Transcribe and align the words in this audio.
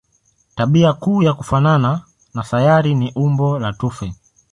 Tabia 0.55 0.93
kuu 0.93 1.23
ya 1.23 1.33
kufanana 1.33 2.01
na 2.33 2.43
sayari 2.43 2.95
ni 2.95 3.11
umbo 3.15 3.59
la 3.59 3.73
tufe. 3.73 4.13